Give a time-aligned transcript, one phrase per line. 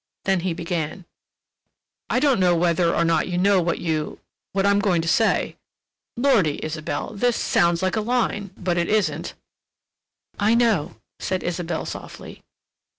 [0.25, 1.05] Then he began:
[2.09, 5.57] "I don't know whether or not you know what you—what I'm going to say.
[6.17, 9.35] Lordy, Isabelle—this sounds like a line, but it isn't."
[10.39, 12.41] "I know," said Isabelle softly.